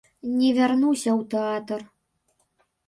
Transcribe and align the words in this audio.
Не 0.37 0.47
вярнуся 0.59 1.11
ў 1.19 1.31
тэатр! 1.35 1.79